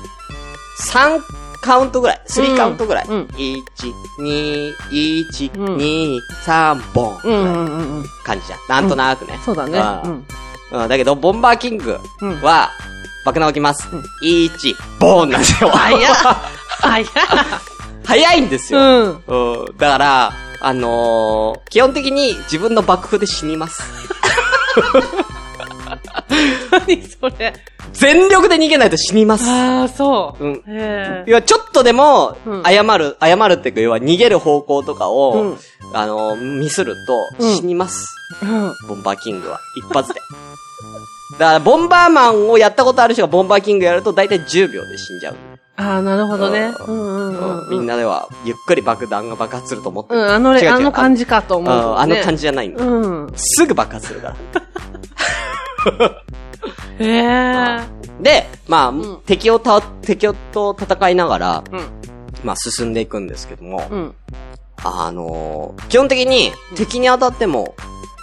[0.79, 1.21] 3
[1.61, 3.05] カウントぐらい、3カウントぐらい。
[3.07, 3.63] うん1、
[4.19, 7.19] 2、1、うん2、3、ボン。
[7.23, 8.05] うん、うん、うんうん。
[8.23, 8.59] 感じじゃん。
[8.69, 9.39] なんとなくね。
[9.45, 9.79] そうだね。
[9.79, 10.25] ううんん。
[10.83, 12.69] うん、だけど、ボンバーキングうんは、
[13.25, 13.87] 爆弾置きます。
[13.91, 15.69] うん1、ボーンなんですよ。
[15.69, 16.15] 早っ
[16.79, 17.05] 早っ
[18.05, 18.79] 早いんですよ。
[18.79, 19.23] うん。
[19.27, 19.77] うん。
[19.77, 23.83] だから、あのー、基本的に自分の爆風で死にます。
[26.71, 27.53] 何それ。
[27.93, 29.49] 全力で逃げないと死にます。
[29.49, 30.43] ああ、そう。
[30.43, 31.23] うんへえ。
[31.27, 35.57] 要はちょっとでもうん、謝る、謝るっていうか、要は逃げる方向とかを、うん
[35.93, 38.07] あのー、ミスるとうん死にます。
[38.41, 38.73] うん。
[38.87, 39.59] ボンバーキングは。
[39.77, 40.19] 一発で。
[41.39, 45.35] だから、ボンバーマンをやったことある人がボンバーキングやると大体10秒で死んじゃう。
[45.75, 46.71] ああ、なるほどね。
[46.87, 47.69] ううんうんうんうん。
[47.69, 50.21] みんなでは、ゆっくり爆弾が爆発すると思ってる。
[50.21, 52.83] うん、あのあの感じかと思うあの感じじゃないんだ。
[52.83, 53.33] うん。
[53.35, 54.35] すぐ爆発するから。
[56.99, 57.79] へえ。
[58.21, 61.81] で、まあ、ん敵をた、敵と戦いながら、うん。
[62.43, 64.15] まあ進んでいくんですけども、うん。
[64.83, 67.75] あのー基本的に敵に当たっても、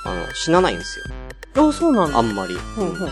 [0.05, 1.05] あの、死なないんですよ。
[1.69, 2.19] あ、そうなんだ。
[2.19, 2.57] あんまり。
[2.79, 3.11] うんうん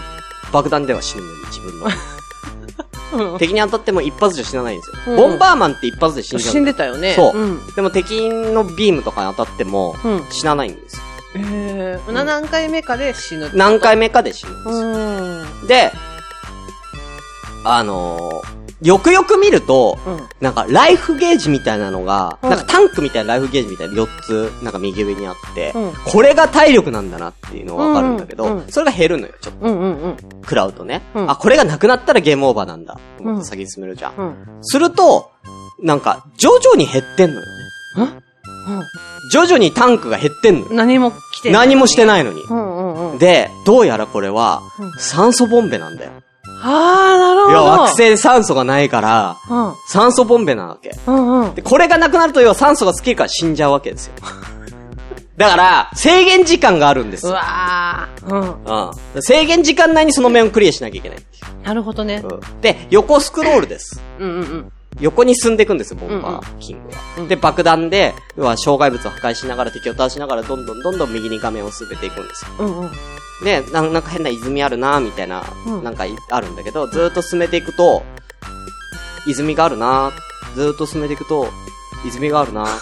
[0.52, 1.86] 爆弾では死ぬのに自分の。
[3.32, 3.38] うん。
[3.38, 4.96] 敵に当たっても一発じゃ死なないんですよ。
[5.08, 6.52] うんボンバーマンって一発で死んじゃう。
[6.52, 7.14] 死んでたよね。
[7.14, 7.66] そううん。
[7.74, 11.02] でも敵のビームとかに当たっても、うん死なないんですよ。
[11.34, 12.12] へえ。
[12.12, 13.50] 何回目かで死ぬ。
[13.54, 14.74] 何回目かで死ぬんですよ。
[15.60, 15.66] うん。
[15.68, 15.92] で、
[17.64, 29.66] あのーよくよく見ると、うんなんか、ライフゲージみたいなのが、うんなんかタンクみたいなライフゲージみたいな4つ、なんか右上にあって、うんこれが体力なんだなっていうのがわかるんだけど、うんうんうんそれが減るのよ、ちょっと。
[29.66, 30.16] うんうんうん。
[30.42, 31.02] 食らうとね。
[31.14, 32.94] うんあ、これがなくなったらゲームオーバーなんだ。
[33.18, 34.14] と思っうんて先に進めるじゃん。
[34.18, 34.36] うん。
[34.62, 35.30] すると、
[35.80, 37.46] なんか、徐々に減ってんのよ
[37.98, 38.20] ね。
[39.32, 40.66] 徐々にタンクが減ってんのよ。
[40.72, 42.04] 何も来て何もしてい。
[42.06, 42.42] ないのに。
[42.42, 43.18] うんうんうん。
[43.18, 46.12] で、どうやらこれはうん、酸素ボンベなんだよ。
[46.62, 47.50] あー、なるほど。
[47.50, 49.74] いや、惑星で酸素がないから、うん。
[49.88, 50.94] 酸素ボンベなわけ。
[51.06, 51.54] うんうん。
[51.54, 54.12] で、これがなくなると要は酸素が尽きるから死んじゃうわけですよ。
[55.38, 57.36] だから、制限時間があるんですうよ。
[57.36, 58.94] わー。
[59.14, 59.22] うん。
[59.22, 61.18] 制限時間内にその面をクリアしなきゃいけない。
[61.64, 62.22] なるほどね。
[62.22, 62.34] う。
[62.34, 62.60] うん。
[62.60, 64.02] で、横スクロールです。
[64.20, 64.72] うんうんうん。
[65.00, 66.94] 横に進んでいくんですよ、ボンバーキングは。
[67.18, 72.50] うんで、爆弾で、要は障害物を破壊しながら敵を倒しながら、どんどんどんどん右に画面を進めていくんですよ。
[72.58, 72.90] うんうん。
[73.44, 78.02] で、なんなんか変な泉あるなみたいな、うんなんかいあるんだけど、ずーっと進めていくと、
[79.26, 80.12] 泉があるな
[80.54, 81.48] ずーっと進めていくと、
[82.06, 82.66] 泉があるな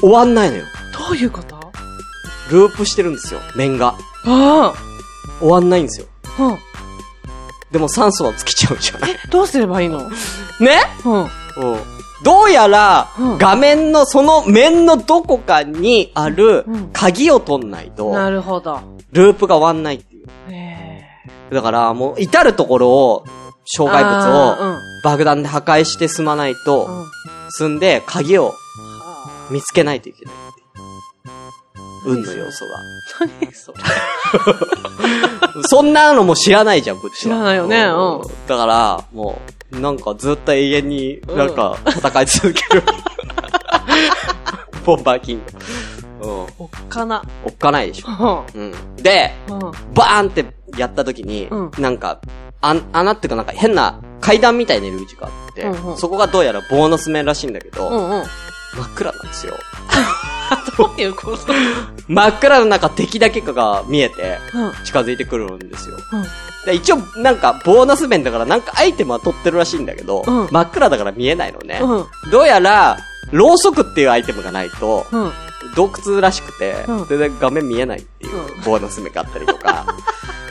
[0.00, 0.64] 終わんないのよ。
[1.08, 1.54] どういうこと？
[2.50, 3.94] ループしてるんですよ、面が。
[4.26, 4.74] あ
[5.40, 6.06] 終わんないんですよ。
[6.38, 6.42] あ。
[6.44, 6.58] うん。
[7.74, 9.10] でも酸素は尽きちゃうじゃない。
[9.30, 10.08] どうすればいいの？
[10.60, 10.80] ね？
[11.04, 11.22] うん。
[11.22, 11.28] うん。
[12.22, 18.80] どうやらうん、画面のその面のどこかにあるうん鍵を取んないと、なるほど。
[19.12, 20.26] ループが終わんないっていう。
[20.48, 21.02] え
[21.52, 23.24] だからもう、至るところを、
[23.66, 26.64] 障害物を爆弾で破壊して進まないー。
[26.64, 26.88] と、
[27.60, 27.78] うん。
[27.78, 28.54] で鍵を
[29.50, 30.34] 見つけないといけない。
[32.04, 32.78] 運の要素が。
[33.20, 33.78] 何それ。
[35.68, 37.36] そんなのも知らないじゃん、こっちは。
[37.36, 39.40] 知らないよねうんだから、も
[39.72, 42.82] う、なんかずっと永遠になんか戦い続ける。
[44.84, 45.42] ボンバーキン
[46.20, 46.26] グ。
[46.26, 46.30] うん。
[46.58, 47.22] おっかな。
[47.44, 48.44] おっかないでしょ。
[48.54, 48.74] ううん。
[48.96, 49.52] で、ん。
[49.52, 49.60] うん。
[49.94, 50.44] バーンって
[50.76, 52.20] やった時に、うんなんか、
[52.60, 58.24] あ穴っていうかなんか変な階段みたいな入り口があって、うんうんそこがどうやらボーナス面らしいんだけど、うんうん。
[58.74, 59.54] 真っ暗なんですよ。
[60.76, 61.52] どういうこと？
[62.08, 64.72] 真っ暗の中敵だけが見えて、うん。
[64.84, 65.96] 近づいてくるんですよ。
[66.12, 66.22] うん。
[66.66, 71.80] で一応、なんか、ボーナス面だからなんかアイテムは取ってるらしいんだけど、うん真っ暗だから見えないのね。
[71.82, 72.30] うん。
[72.30, 72.98] どうやら、
[73.32, 75.32] ろうそくっていうアイテムがないと、うん。
[75.76, 79.84] 洞窟らしくて、うん全然画面見えないっていううんボーナス面があったりとか、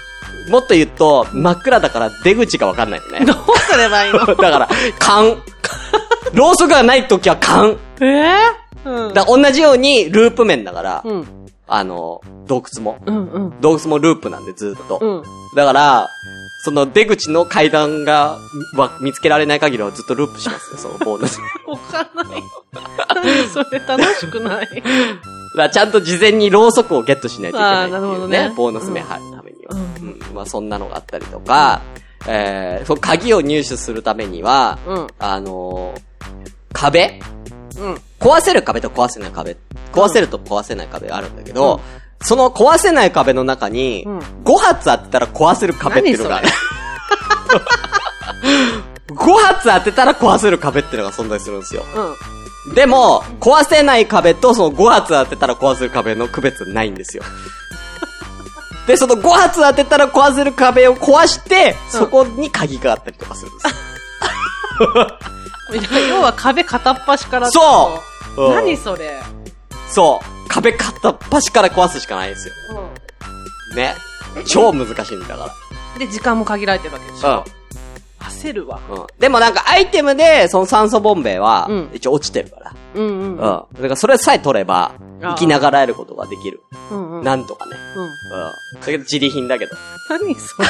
[0.49, 3.25] もっと言うと、真っ暗だから出口がわかんないよね。
[3.25, 4.19] どうすればいいの？
[4.35, 5.37] だから、缶。
[6.33, 7.77] ろうそくがない時は缶。
[8.01, 8.33] え？
[8.85, 9.13] ぇうん。
[9.13, 11.27] だ同じようにループ面だから、うん。
[11.67, 12.97] あの、洞窟も。
[13.05, 13.61] うんうん。
[13.61, 14.99] 洞窟もループなんでずっと。
[15.01, 15.23] うん。
[15.55, 16.09] だから、
[16.65, 18.37] その出口の階段が、
[18.75, 21.39] は見つけられない限りはずっとループしますね、 そのボーナス。
[21.67, 22.43] わかんない。
[23.15, 24.83] 何それ楽しくない。
[25.57, 28.37] だちゃんと事前にろうそくをゲットしないといけないってあーなるほいうね。
[28.43, 29.32] どねボーナス面入るためには。
[29.32, 29.32] う
[29.73, 30.19] うんん。
[30.33, 31.81] まあそんなのがあったりとか、
[32.27, 35.07] えー、その鍵を入手するためには、うん。
[35.19, 36.01] あのー
[36.73, 37.19] 壁？
[37.77, 38.01] うん。
[38.19, 39.57] 壊せる壁と壊せない壁。
[39.91, 41.79] 壊せると壊せない壁があるんだけど、
[42.21, 46.47] その壊せない壁の中に、うん5発当てたら壊せる壁っていうのがある。
[49.09, 51.83] 5 発当てたら壊せる壁っていうのが存在するんですよ。
[52.67, 52.75] うん。
[52.75, 57.23] でも、壊せない壁とその5発当てたら壊せる壁の区別ないんですよ。
[58.87, 63.73] で、その5発当てたら壊せる壁を壊して、そこに鍵があったりとかするんですよ。
[66.09, 67.99] 要は壁片っ端からそ
[68.35, 69.21] う何それ
[69.89, 70.49] そう。
[70.49, 72.53] 壁片っ端から壊すしかないんですよ。
[73.75, 73.95] ね。
[74.47, 75.53] 超難しいんだか
[75.97, 77.43] で、時間も限られてるわけでしょら。
[78.29, 78.79] 焦るわ。
[78.89, 78.95] うん。
[78.95, 79.07] うん。
[79.19, 82.73] でもなんかアイテムで、その酸素ボンベはうん、一応落ちてるから。
[82.95, 83.11] うんうん。
[83.11, 83.37] うん。
[83.37, 86.61] だからそれさえ取れば、生きながらえることができる。
[86.91, 87.23] うんうん。
[87.23, 87.71] なんとかね。
[87.95, 88.03] うん。
[88.03, 88.09] うん。
[88.79, 89.75] だけど自利品だけど。
[90.09, 90.67] 何それ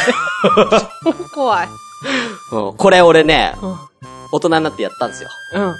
[1.03, 1.67] 超 怖い。
[2.51, 2.73] うん。
[2.75, 3.77] これ俺ね、うん。
[4.31, 5.29] 大人になってやったんですよ。
[5.53, 5.63] うん。
[5.63, 5.73] うん。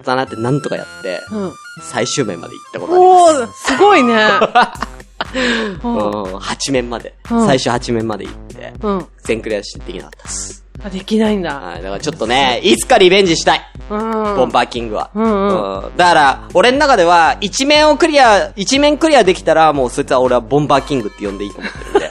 [0.00, 1.52] 大人になってなんとかやって、うん。
[1.82, 3.72] 最終面まで行ったことあります。
[3.72, 4.14] おー、すごいね。
[5.84, 5.90] うん。
[5.92, 6.36] うん。
[6.36, 7.14] 8面まで。
[7.30, 9.06] うん最終8面まで行って、うん。
[9.24, 10.64] 全クリアしてできなかったです。
[10.82, 11.58] あ、できないんだ。
[11.58, 11.82] はい。
[11.82, 13.60] だからちょっとね、いつかリベンジしたい。
[13.90, 14.00] うん。
[14.36, 15.10] ボンバーキングは。
[15.14, 22.10] うんうんうんだから、俺の中では、一面をクリア、一面クリアできたら、もうそいつは俺はボンバーキングって呼んでいいと思ってるんで。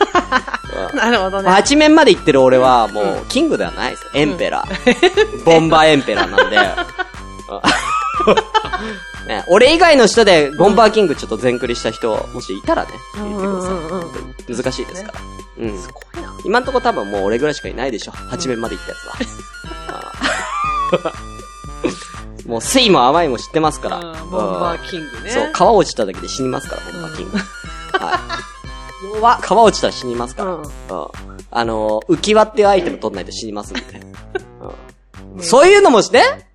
[0.98, 1.50] なるほどね。
[1.50, 4.04] 8面まで行ってる俺は、もう、キングではないです。
[4.14, 5.44] エンペラー。
[5.44, 6.58] ボンバーエンペラーなんで。
[6.58, 6.64] うん
[9.28, 13.72] ね、俺以外の人で、ボンバーキングちょっと全クリした人、もしいたらね、言ってくださ
[14.54, 14.56] い。
[14.64, 15.47] 難しいですから。
[15.60, 15.82] うん。
[15.82, 16.34] すごいな。
[16.46, 18.12] 今んとこ多分もう俺ぐらいしかいないでしょ。
[18.12, 18.98] 8面まで行ったや
[21.00, 21.14] つは。
[22.48, 24.00] もう、酸いも甘いも知ってますから。
[24.00, 25.30] うんボンバーキングね。
[25.30, 27.38] そう、皮落ちただけで死にますから、ボンバーキング。
[28.00, 28.20] は
[29.14, 29.16] い。
[29.16, 29.42] 弱っ。
[29.42, 30.52] 皮落ちたら死にますから。
[30.52, 30.68] うんうん。
[31.52, 33.82] あのー、浮き輪っていうアイテム取んないと死にますんで。
[35.42, 36.47] そういうのもね、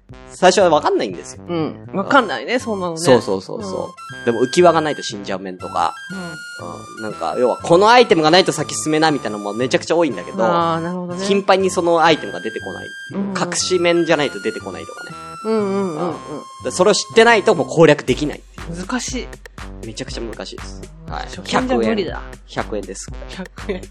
[0.43, 1.45] 最初はわかんないんですよ。
[1.47, 1.87] うん。
[1.93, 2.99] わかんないね、そんなのね。
[2.99, 4.25] そうそうそうそう。
[4.25, 6.97] でも浮き輪がないと死んじゃう面とか、うん。
[6.97, 11.25] うん、なんか、要はこのアイテムがないと先進めないみたいなのもめちゃくちゃ多いんだけど、ああ、なるほどね。
[11.25, 12.89] 頻繁にそのアイテムが出てこない。
[13.15, 15.11] うん隠し面じゃないと出てこないとかね。
[15.45, 16.15] うんうんうん
[16.65, 18.41] でそれを知ってないともう攻略できない。
[18.69, 18.77] うん。
[18.77, 19.29] 難しい。
[19.87, 20.83] めちゃくちゃ難しいです。
[21.07, 21.23] はい。
[21.27, 22.21] 初見じゃ無理だ。
[22.49, 23.09] 100円です。
[23.29, 23.83] 100円。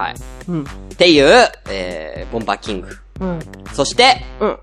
[0.00, 0.14] はい。
[0.48, 0.64] うん。
[0.64, 2.88] っていう、えー、ボンバーキング。
[3.20, 3.40] うん。
[3.74, 4.58] そして、うん。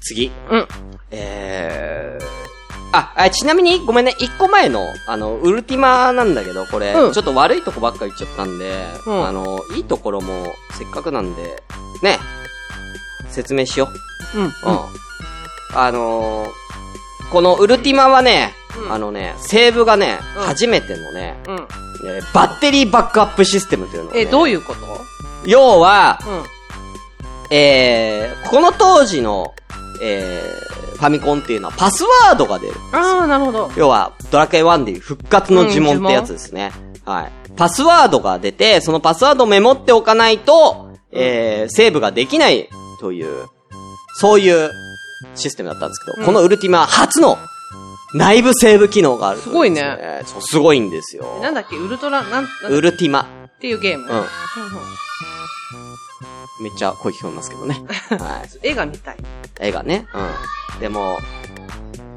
[0.00, 0.30] 次。
[0.50, 0.68] うん。
[1.10, 2.24] えー、
[2.92, 11.62] あ、あちなみに、ごめんね、一個前の、あの、ウルティマなんだけど、これ、うんちょっと悪いとこばっか言っちゃったんで、うんあの、いいところも、せっかくなんで、
[12.02, 12.18] ね、
[13.30, 13.88] 説明しよ
[14.34, 14.38] う。
[14.38, 14.44] うん。
[14.44, 14.52] うん。
[15.74, 16.64] あのー
[17.32, 21.66] このウルティマはね、うんあのね、セーブがね、うん初めてのね、うん。
[22.06, 24.80] えーバッテリーバックアップシステムというのをね、え、どういうこと？
[25.46, 26.42] 要は、うん。
[27.50, 29.54] えー、この当時の、
[30.02, 32.74] えー、ファミコンっていうのはパスワードが出る。
[32.92, 33.70] ああ、なるほど。
[33.76, 36.72] 要は、ドラクエ1でいう復活の呪文ってやつですね。
[37.04, 37.32] はい。
[37.56, 42.68] パスワードが出て、そのパスワードをメモっておかないと、えー、セーブができない
[43.00, 43.46] という、
[44.18, 44.70] そういう
[45.34, 47.36] システムだったんですけど、うんこのウルティマは初の
[48.14, 51.42] 内部セーブ機能がある、すごいねそう、すごいんですよえ。
[51.42, 51.76] なんだっけ？
[51.76, 53.22] ウルトラ、なん、なんウルティマ。
[53.46, 54.04] っていうゲーム？
[54.04, 54.18] うん。
[54.18, 54.24] うん
[56.60, 57.74] めっちゃ声聞こえますけどね。
[58.16, 58.68] はい。
[58.68, 59.16] 絵が見たい。
[59.58, 60.06] 絵がね。
[60.74, 60.80] うん。
[60.80, 61.18] でも、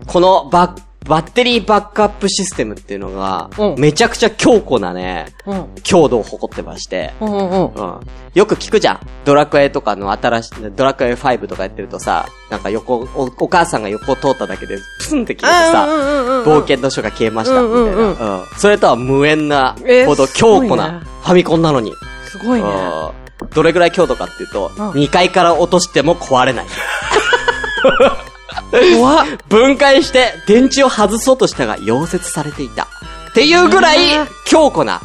[0.05, 5.75] このバッ、バッテリーバックアップシステムっていうのがう、んめちゃくちゃ強固なね、うん。
[5.83, 7.73] 強度を誇ってまして、うんうんうん。
[7.73, 7.99] うん。
[8.33, 8.99] よく聞くじゃん。
[9.25, 17.79] ドラクエとかの新しい、ドラクエ5とかやってるとさ、なんか横、おお母さんが横を通っただけで、プスンって消えてさ、うんうんうんうん冒険の書が消えました、みたいな。
[17.79, 18.45] うんうんうん。
[18.57, 21.93] それとは無縁なえーほど強固なねファミコンなのに。
[22.25, 22.67] すごいね。
[22.67, 26.65] うんどれぐらい強度かっていうと、うん2階から落としても壊れない。
[28.71, 29.25] 怖っ。
[29.49, 32.87] 分解して電池を外そうとしたが溶接されていた。
[33.29, 33.99] っていうぐらい
[34.45, 35.01] 強固な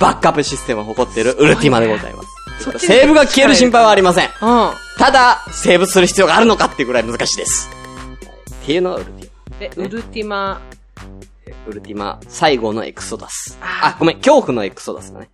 [0.00, 2.32] バックアップシステムを誇っているウルティマでございます。
[2.78, 4.26] セーブが消える心配はありません。
[4.26, 4.30] うん。
[4.98, 7.68] ただ、セーブする必要があるのかっていうぐらい難しいです。
[8.62, 10.60] っていうのがウルティえ、ウルティマ、
[11.52, 11.68] マ。
[11.68, 13.58] ウルティマ、最後のエクソダス。
[13.60, 15.30] ああ、ごめん、恐怖のエクソダスだね。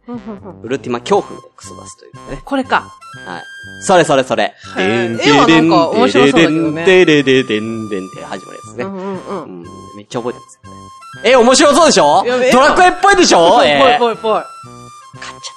[0.63, 2.41] ウルティマ恐怖のエクソダスというね。
[2.45, 2.81] これか。
[3.27, 3.43] はい。
[3.83, 4.55] それそれそれ。
[4.77, 8.85] へー絵はなんか面白そうだけどねででででんでんって始まるやつね。
[8.85, 9.43] うんうんう。
[9.45, 9.65] うんん。
[9.97, 10.79] めっちゃ覚えてますよね。
[11.25, 14.33] え、面白そうでしょドラクエっぽいでしょぽいぽいえーぽいぽい。
[14.33, 14.43] 買っちゃっ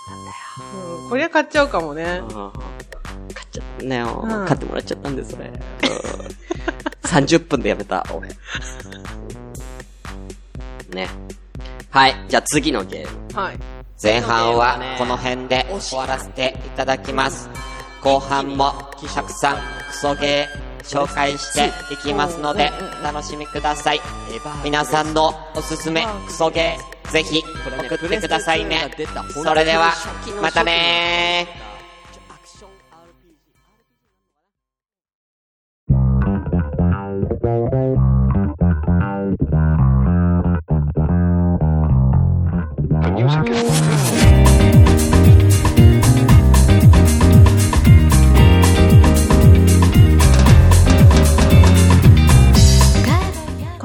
[0.07, 1.03] たんだよ。
[1.03, 2.21] うんこりゃ買っちゃうかもね。
[2.23, 2.29] うん
[3.33, 4.21] 買っちゃったんだよ。
[4.23, 5.45] うん買ってもらっちゃったんで、それ。
[5.47, 5.53] うん
[7.03, 8.29] 30分でやめた、俺。
[10.91, 11.09] ね。
[11.89, 12.15] はい。
[12.27, 13.41] じゃあ次のゲーム。
[13.41, 13.59] はい。
[14.01, 17.49] 前半はこの辺で終わらせていただきます。
[18.01, 18.73] 後半も
[19.13, 24.01] たくさんクソゲー紹介していきますのでお楽しみください。
[24.63, 27.43] 皆さんのおすすめクソゲーぜひ
[27.87, 28.89] 送ってくださいね。
[29.43, 29.93] それでは
[30.41, 38.10] またねー。
[43.31, 43.37] こ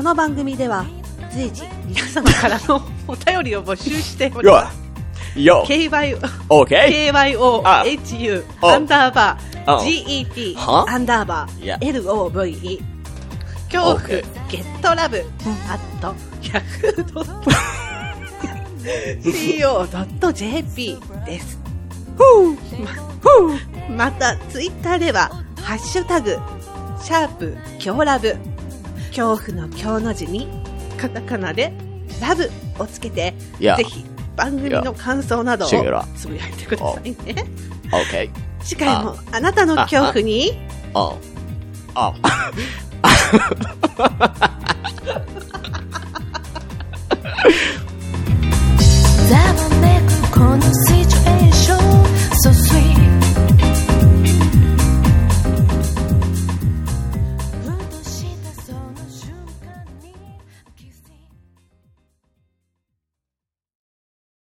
[0.02, 0.84] の番組では
[1.30, 4.82] 随時皆様からのお便りを募集しております。
[5.36, 6.16] K Y
[6.66, 12.82] K Y O H U アンダーバー GET アンダーバー LOVE
[13.70, 14.24] 恐怖ゲ
[14.58, 15.18] ットラブ
[15.68, 17.85] アット 100.com
[19.22, 21.58] co.jp です。
[22.16, 22.20] ふ
[22.52, 25.30] うふうまた、ツイッターでは、
[25.62, 26.38] ハッシュタグ、
[27.02, 28.36] シャープ、強ラブ、
[29.08, 30.48] 恐怖の強の字に、
[30.96, 31.72] カタカナで、
[32.20, 33.34] ラブをつけて、
[33.76, 34.04] ぜひ、
[34.36, 35.68] 番組の感想などを
[36.16, 37.44] つぶやいてくださいね。
[38.62, 40.52] 次回も、あなたの恐怖に、
[40.94, 41.14] あ、
[41.94, 42.52] あ、あ、
[49.28, 50.60] ざわめくこの
[50.90, 50.95] 世